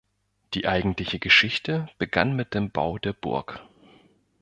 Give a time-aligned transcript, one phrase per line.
[0.55, 3.59] Die eigentliche Geschichte begann mit dem Bau der Burg.